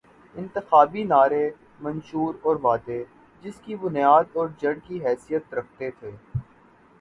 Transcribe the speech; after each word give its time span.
انتخابی 0.35 1.03
نعرے، 1.03 1.49
منشور 1.79 2.33
اور 2.41 2.55
وعدے، 2.63 3.03
جس 3.43 3.59
کی 3.65 3.75
بنیاداور 3.75 4.47
جڑ 4.59 4.73
کی 4.83 5.05
حیثیت 5.05 5.53
رکھتے 5.53 5.91
تھے۔ 5.91 6.11